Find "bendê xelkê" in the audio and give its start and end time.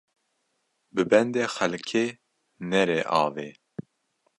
1.11-2.05